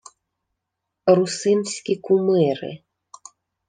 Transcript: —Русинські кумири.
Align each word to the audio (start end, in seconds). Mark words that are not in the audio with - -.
—Русинські 1.15 1.93
кумири. 2.05 2.73